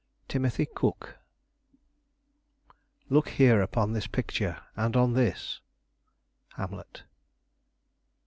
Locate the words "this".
3.93-4.07, 5.13-5.61